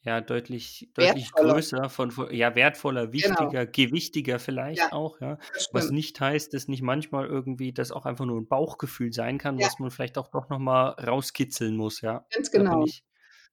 [0.02, 1.54] ja, deutlich, deutlich Wertvoller.
[1.54, 3.12] größer, von, ja, wertvoller, Genau.
[3.12, 5.38] wichtiger, gewichtiger vielleicht Ja, auch, ja.
[5.70, 9.58] Was nicht heißt, dass nicht manchmal irgendwie das auch einfach nur ein Bauchgefühl sein kann,
[9.58, 12.26] Ja, was man vielleicht auch doch nochmal rauskitzeln muss, ja.
[12.30, 12.84] ganz Da bin genau.
[12.84, 13.04] ich,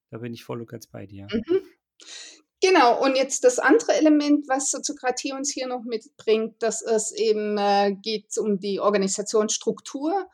[0.09, 1.27] da bin ich voll und ganz bei dir.
[1.31, 1.61] Mhm.
[2.61, 7.57] Genau, und jetzt das andere Element, was Soziokratie uns hier noch mitbringt, dass es eben
[7.57, 10.27] äh, geht um die Organisationsstruktur.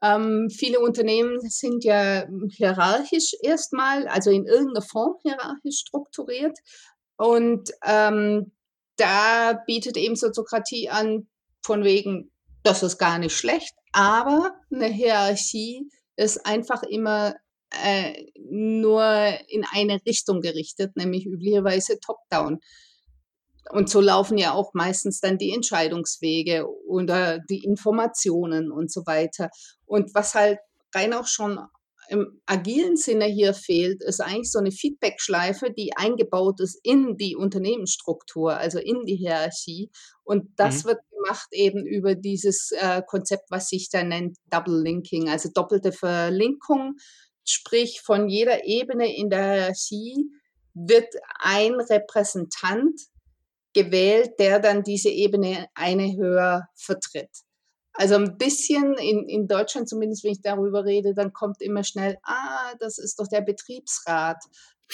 [0.00, 6.56] Ähm, viele Unternehmen sind ja hierarchisch erstmal, also in irgendeiner Form hierarchisch strukturiert.
[7.16, 8.52] Und ähm,
[8.96, 11.28] da bietet eben Soziokratie an,
[11.62, 12.30] von wegen,
[12.62, 17.34] das ist gar nicht schlecht, aber eine Hierarchie ist einfach immer
[17.84, 19.04] äh, nur
[19.48, 22.60] in eine Richtung gerichtet, nämlich üblicherweise top-down.
[23.70, 29.50] Und so laufen ja auch meistens dann die Entscheidungswege oder die Informationen und so weiter.
[29.86, 30.58] Und was halt
[30.94, 31.58] rein auch schon
[32.08, 37.36] im agilen Sinne hier fehlt, ist eigentlich so eine Feedback-Schleife, die eingebaut ist in die
[37.36, 39.90] Unternehmensstruktur, also in die Hierarchie.
[40.24, 40.88] Und das mhm.
[40.88, 45.92] wird gemacht eben über dieses äh, Konzept, was sich da nennt Double Linking, also doppelte
[45.92, 46.96] Verlinkung
[47.44, 50.30] Sprich, von jeder Ebene in der Hierarchie
[50.74, 53.00] wird ein Repräsentant
[53.74, 57.30] gewählt, der dann diese Ebene eine höher vertritt.
[57.94, 62.16] Also ein bisschen in, in Deutschland, zumindest wenn ich darüber rede, dann kommt immer schnell,
[62.22, 64.42] ah, das ist doch der Betriebsrat.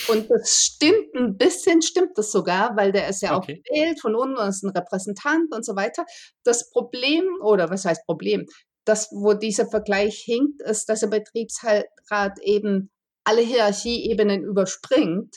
[0.09, 3.61] Und das stimmt, ein bisschen stimmt das sogar, weil der ist ja okay.
[3.61, 6.05] auch gewählt von unten und ist ein Repräsentant und so weiter.
[6.45, 8.47] Das Problem, oder was heißt Problem?
[8.89, 12.91] Das, wo dieser Vergleich hinkt, ist, dass der Betriebsrat eben
[13.25, 15.37] alle Hierarchieebenen überspringt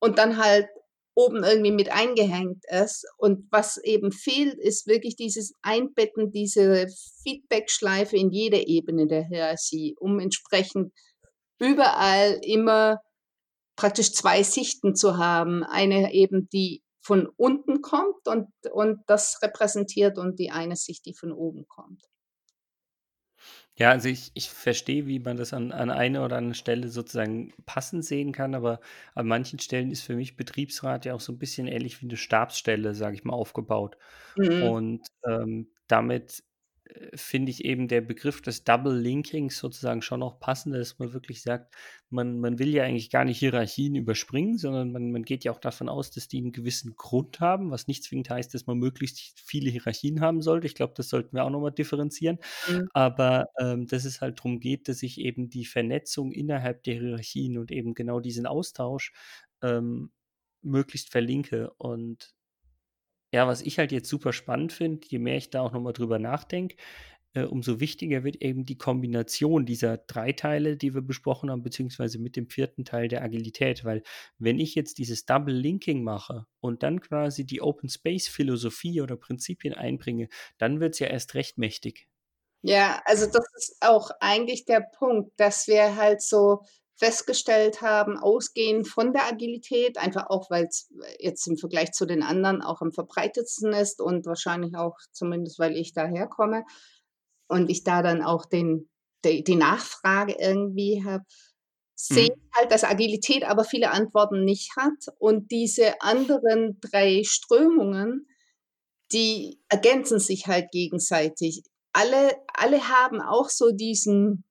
[0.00, 0.66] und dann halt
[1.14, 3.06] oben irgendwie mit eingehängt ist.
[3.18, 6.86] Und was eben fehlt, ist wirklich dieses Einbetten, diese
[7.22, 10.92] Feedback-Schleife in jede Ebene der Hierarchie, um entsprechend
[11.58, 13.00] überall immer
[13.76, 15.64] praktisch zwei Sichten zu haben.
[15.64, 21.14] Eine eben, die von unten kommt und, und das repräsentiert und die eine Sicht, die
[21.14, 22.02] von oben kommt.
[23.78, 27.52] Ja, also ich, ich verstehe, wie man das an, an einer oder anderen Stelle sozusagen
[27.66, 28.80] passend sehen kann, aber
[29.14, 32.16] an manchen Stellen ist für mich Betriebsrat ja auch so ein bisschen ähnlich wie eine
[32.16, 33.98] Stabsstelle, sage ich mal, aufgebaut.
[34.36, 34.62] Mhm.
[34.62, 36.42] Und ähm, damit
[37.14, 41.42] finde ich eben der Begriff des Double Linkings sozusagen schon noch passender, dass man wirklich
[41.42, 41.74] sagt,
[42.10, 45.58] man, man will ja eigentlich gar nicht Hierarchien überspringen, sondern man, man geht ja auch
[45.58, 49.40] davon aus, dass die einen gewissen Grund haben, was nicht zwingend heißt, dass man möglichst
[49.40, 50.66] viele Hierarchien haben sollte.
[50.66, 52.38] Ich glaube, das sollten wir auch nochmal differenzieren.
[52.68, 52.88] Mhm.
[52.92, 57.58] Aber ähm, dass es halt darum geht, dass ich eben die Vernetzung innerhalb der Hierarchien
[57.58, 59.12] und eben genau diesen Austausch
[59.62, 60.12] ähm,
[60.62, 61.72] möglichst verlinke.
[61.78, 62.35] Und
[63.32, 66.18] ja, was ich halt jetzt super spannend finde, je mehr ich da auch nochmal drüber
[66.18, 66.76] nachdenke,
[67.36, 72.18] äh, umso wichtiger wird eben die Kombination dieser drei Teile, die wir besprochen haben, beziehungsweise
[72.18, 73.84] mit dem vierten Teil der Agilität.
[73.84, 74.02] Weil
[74.38, 79.16] wenn ich jetzt dieses Double Linking mache und dann quasi die Open Space Philosophie oder
[79.16, 82.08] Prinzipien einbringe, dann wird es ja erst recht mächtig.
[82.62, 86.62] Ja, also das ist auch eigentlich der Punkt, dass wir halt so
[86.96, 92.22] festgestellt haben, ausgehend von der Agilität, einfach auch, weil es jetzt im Vergleich zu den
[92.22, 96.64] anderen auch am verbreitetsten ist und wahrscheinlich auch zumindest, weil ich daherkomme
[97.48, 98.88] und ich da dann auch den,
[99.24, 101.24] die, die Nachfrage irgendwie habe,
[101.94, 102.50] sehe mhm.
[102.54, 108.26] halt, dass Agilität aber viele Antworten nicht hat und diese anderen drei Strömungen,
[109.12, 111.62] die ergänzen sich halt gegenseitig.
[111.92, 114.45] Alle, alle haben auch so diesen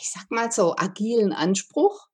[0.00, 2.06] ich sag mal so, agilen Anspruch.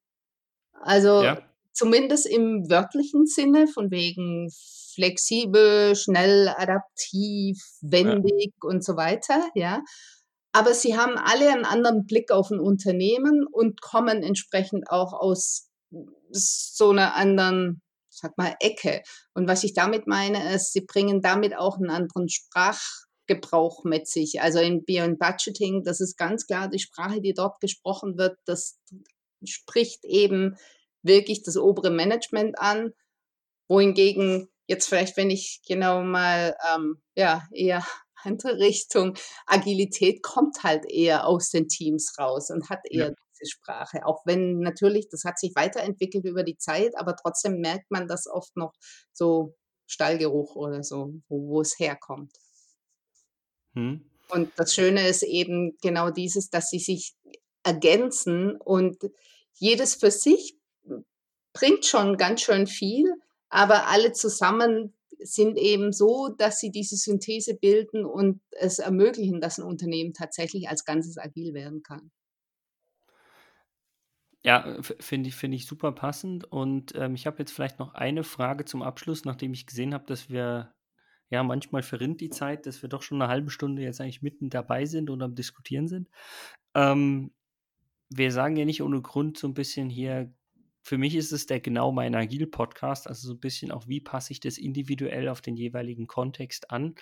[0.72, 1.38] Also ja.
[1.72, 4.50] zumindest im wörtlichen Sinne, von wegen
[4.94, 8.68] flexibel, schnell, adaptiv, wendig ja.
[8.68, 9.82] und so weiter, ja.
[10.52, 15.68] Aber sie haben alle einen anderen Blick auf ein Unternehmen und kommen entsprechend auch aus
[16.30, 19.02] so einer anderen, sag mal, Ecke.
[19.34, 22.80] Und was ich damit meine, ist, sie bringen damit auch einen anderen Sprach,
[23.26, 24.40] Gebrauch mit sich.
[24.40, 28.78] Also in Beyond Budgeting, das ist ganz klar die Sprache, die dort gesprochen wird, das
[29.44, 30.56] spricht eben
[31.02, 32.92] wirklich das obere Management an,
[33.68, 37.84] wohingegen jetzt vielleicht, wenn ich genau mal ähm, ja eher
[38.24, 43.14] andere Richtung Agilität kommt halt eher aus den Teams raus und hat eher ja.
[43.32, 44.04] diese Sprache.
[44.04, 48.26] Auch wenn natürlich, das hat sich weiterentwickelt über die Zeit, aber trotzdem merkt man das
[48.26, 48.72] oft noch
[49.12, 49.54] so
[49.86, 52.32] Stallgeruch oder so, wo, wo es herkommt.
[53.76, 54.00] Hm.
[54.28, 57.14] Und das Schöne ist eben genau dieses, dass sie sich
[57.62, 58.96] ergänzen und
[59.54, 60.56] jedes für sich
[61.52, 63.06] bringt schon ganz schön viel,
[63.48, 69.58] aber alle zusammen sind eben so, dass sie diese Synthese bilden und es ermöglichen, dass
[69.58, 72.10] ein Unternehmen tatsächlich als Ganzes agil werden kann.
[74.42, 76.44] Ja, finde ich, find ich super passend.
[76.44, 80.06] Und ähm, ich habe jetzt vielleicht noch eine Frage zum Abschluss, nachdem ich gesehen habe,
[80.06, 80.75] dass wir
[81.30, 84.50] ja, manchmal verrinnt die Zeit, dass wir doch schon eine halbe Stunde jetzt eigentlich mitten
[84.50, 86.08] dabei sind und am Diskutieren sind.
[86.74, 87.32] Ähm,
[88.10, 90.32] wir sagen ja nicht ohne Grund so ein bisschen hier
[90.86, 94.32] für mich ist es der genau mein Agil-Podcast, also so ein bisschen auch, wie passe
[94.32, 96.94] ich das individuell auf den jeweiligen Kontext an.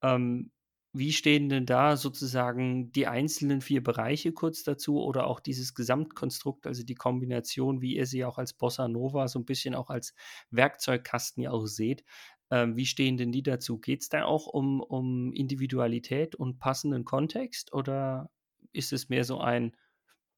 [0.00, 0.50] Ähm,
[0.94, 6.66] wie stehen denn da sozusagen die einzelnen vier Bereiche kurz dazu oder auch dieses Gesamtkonstrukt,
[6.66, 10.14] also die Kombination, wie ihr sie auch als Bossa Nova so ein bisschen auch als
[10.50, 12.04] Werkzeugkasten ja auch seht?
[12.50, 13.78] Ähm, wie stehen denn die dazu?
[13.78, 18.30] Geht es da auch um, um Individualität und passenden Kontext oder
[18.72, 19.76] ist es mehr so ein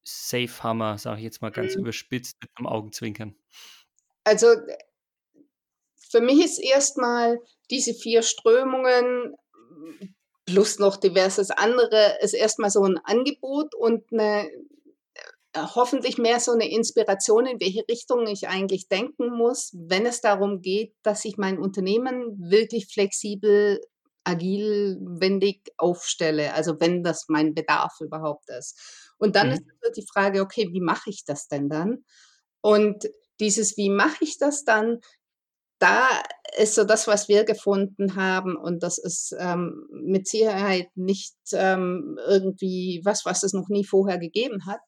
[0.03, 1.81] Safe Hammer, sage ich jetzt mal ganz mhm.
[1.81, 3.35] überspitzt mit einem Augenzwinkern?
[4.23, 4.47] Also
[5.95, 9.35] für mich ist erstmal diese vier Strömungen
[10.45, 14.49] plus noch diverses andere, ist erstmal so ein Angebot und eine,
[15.55, 20.61] hoffentlich mehr so eine Inspiration, in welche Richtung ich eigentlich denken muss, wenn es darum
[20.61, 23.81] geht, dass ich mein Unternehmen wirklich flexibel,
[24.23, 29.13] agil, wendig aufstelle, also wenn das mein Bedarf überhaupt ist.
[29.17, 29.53] Und dann mhm.
[29.53, 32.05] ist die Frage, okay, wie mache ich das denn dann?
[32.61, 33.09] Und
[33.39, 34.99] dieses, wie mache ich das dann,
[35.79, 36.07] da
[36.57, 42.19] ist so das, was wir gefunden haben, und das ist ähm, mit Sicherheit nicht ähm,
[42.27, 44.79] irgendwie was, was es noch nie vorher gegeben hat,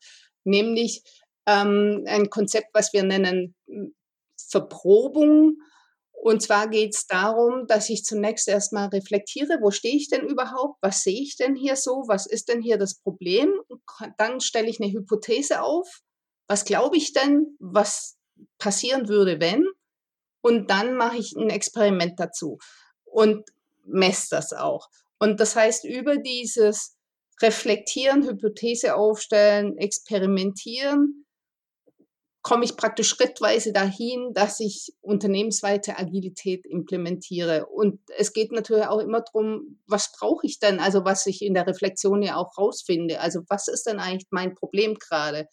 [0.44, 1.04] nämlich
[1.46, 3.96] ähm, ein Konzept, was wir nennen hm,
[4.50, 5.58] Verprobung.
[6.12, 10.78] Und zwar geht es darum, dass ich zunächst erstmal reflektiere, wo stehe ich denn überhaupt,
[10.82, 13.52] was sehe ich denn hier so, was ist denn hier das Problem.
[14.18, 16.02] Dann stelle ich eine Hypothese auf,
[16.48, 18.16] was glaube ich denn, was
[18.58, 19.66] passieren würde, wenn
[20.44, 22.58] und dann mache ich ein Experiment dazu
[23.06, 23.50] und
[23.86, 24.90] messe das auch.
[25.20, 26.96] Und das heißt, über dieses
[27.42, 31.26] Reflektieren, Hypothese aufstellen, experimentieren,
[32.42, 37.68] komme ich praktisch schrittweise dahin, dass ich unternehmensweite Agilität implementiere.
[37.68, 40.80] Und es geht natürlich auch immer darum, was brauche ich denn?
[40.80, 43.22] Also was ich in der Reflexion ja auch rausfinde.
[43.22, 45.48] Also was ist denn eigentlich mein Problem gerade?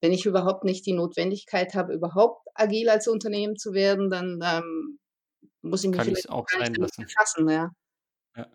[0.00, 4.98] wenn ich überhaupt nicht die Notwendigkeit habe, überhaupt agil als Unternehmen zu werden, dann ähm,
[5.62, 7.02] muss ich mich Kann vielleicht auch sein lassen.
[7.02, 7.48] befassen.
[7.48, 7.70] Ja.
[8.36, 8.46] ja.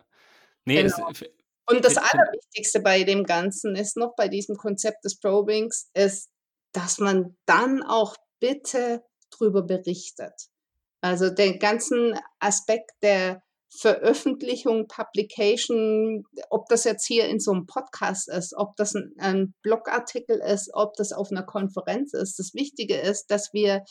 [0.64, 1.10] Nee, genau.
[1.10, 1.24] es,
[1.66, 6.28] und das Allerwichtigste bei dem Ganzen ist noch bei diesem Konzept des Probings, ist,
[6.72, 10.48] dass man dann auch bitte drüber berichtet.
[11.00, 13.42] Also den ganzen Aspekt der
[13.74, 19.54] Veröffentlichung, Publication, ob das jetzt hier in so einem Podcast ist, ob das ein, ein
[19.62, 22.38] Blogartikel ist, ob das auf einer Konferenz ist.
[22.38, 23.84] Das Wichtige ist, dass wir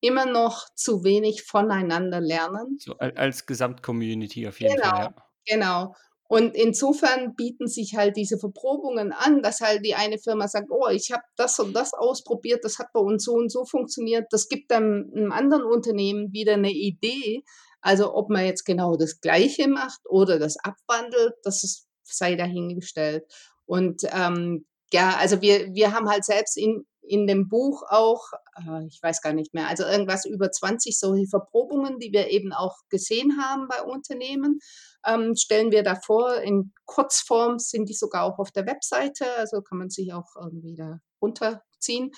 [0.00, 2.78] immer noch zu wenig voneinander lernen.
[2.80, 5.00] So als Gesamtcommunity auf jeden genau, Fall.
[5.00, 5.14] Ja.
[5.46, 5.94] Genau.
[6.32, 10.88] Und insofern bieten sich halt diese Verprobungen an, dass halt die eine Firma sagt, oh,
[10.88, 14.28] ich habe das und das ausprobiert, das hat bei uns so und so funktioniert.
[14.30, 17.42] Das gibt dann einem anderen Unternehmen wieder eine Idee,
[17.82, 23.24] also ob man jetzt genau das Gleiche macht oder das abwandelt, das ist, sei dahingestellt.
[23.66, 28.22] Und ähm, ja, also wir, wir haben halt selbst in, in dem Buch auch,
[28.56, 32.54] äh, ich weiß gar nicht mehr, also irgendwas über 20 solche Verprobungen, die wir eben
[32.54, 34.60] auch gesehen haben bei Unternehmen,
[35.06, 36.36] ähm, stellen wir davor.
[36.36, 40.74] In Kurzform sind die sogar auch auf der Webseite, also kann man sich auch irgendwie
[40.74, 42.12] da runterziehen.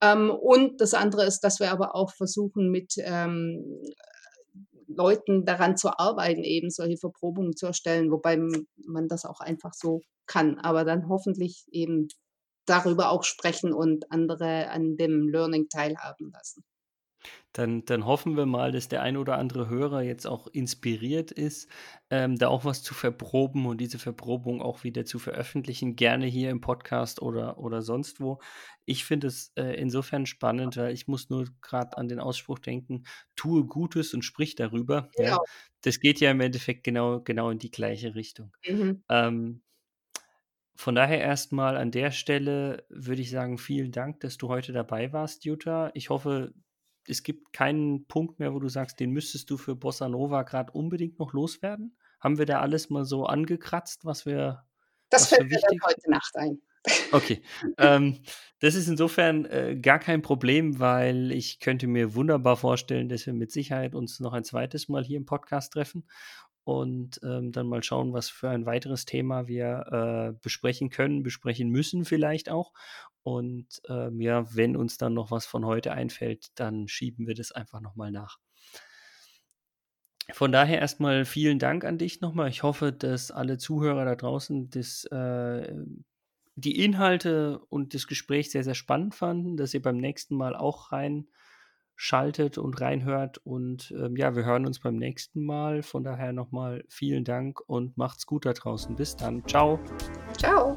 [0.00, 3.82] Ähm, und das andere ist, dass wir aber auch versuchen, mit ähm,
[4.86, 10.00] Leuten daran zu arbeiten, eben solche Verprobungen zu erstellen, wobei man das auch einfach so
[10.26, 12.08] kann, aber dann hoffentlich eben
[12.68, 16.64] darüber auch sprechen und andere an dem Learning teilhaben lassen.
[17.52, 21.68] Dann, dann hoffen wir mal, dass der ein oder andere Hörer jetzt auch inspiriert ist,
[22.10, 26.50] ähm, da auch was zu verproben und diese Verprobung auch wieder zu veröffentlichen, gerne hier
[26.50, 28.38] im Podcast oder, oder sonst wo.
[28.84, 33.04] Ich finde es äh, insofern spannend, weil ich muss nur gerade an den Ausspruch denken,
[33.34, 35.08] tue Gutes und sprich darüber.
[35.16, 35.30] Genau.
[35.30, 35.38] Ja.
[35.82, 38.52] Das geht ja im Endeffekt genau, genau in die gleiche Richtung.
[38.66, 39.02] Mhm.
[39.08, 39.62] Ähm,
[40.78, 45.12] von daher erstmal an der Stelle würde ich sagen, vielen Dank, dass du heute dabei
[45.12, 45.90] warst, Jutta.
[45.94, 46.54] Ich hoffe,
[47.04, 50.70] es gibt keinen Punkt mehr, wo du sagst, den müsstest du für Bossa Nova gerade
[50.70, 51.96] unbedingt noch loswerden?
[52.20, 54.66] Haben wir da alles mal so angekratzt, was wir.
[55.10, 56.62] Das was fällt mir dann heute Nacht ein.
[57.10, 57.42] Okay.
[57.78, 58.20] ähm,
[58.60, 63.32] das ist insofern äh, gar kein Problem, weil ich könnte mir wunderbar vorstellen, dass wir
[63.32, 66.04] mit Sicherheit uns noch ein zweites Mal hier im Podcast treffen
[66.68, 69.86] und ähm, dann mal schauen, was für ein weiteres Thema wir
[70.36, 72.74] äh, besprechen können, besprechen müssen vielleicht auch.
[73.22, 77.52] Und ähm, ja, wenn uns dann noch was von heute einfällt, dann schieben wir das
[77.52, 78.36] einfach nochmal nach.
[80.30, 82.50] Von daher erstmal vielen Dank an dich nochmal.
[82.50, 85.74] Ich hoffe, dass alle Zuhörer da draußen das, äh,
[86.54, 90.92] die Inhalte und das Gespräch sehr, sehr spannend fanden, dass ihr beim nächsten Mal auch
[90.92, 91.28] rein
[91.98, 93.38] schaltet und reinhört.
[93.44, 95.82] Und ähm, ja, wir hören uns beim nächsten Mal.
[95.82, 98.96] Von daher nochmal vielen Dank und macht's gut da draußen.
[98.96, 99.44] Bis dann.
[99.46, 99.78] Ciao.
[100.38, 100.76] Ciao.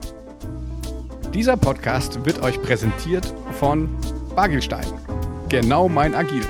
[1.34, 3.90] Dieser Podcast wird euch präsentiert von
[4.36, 4.88] Bagelstein,
[5.48, 6.44] Genau mein Agil.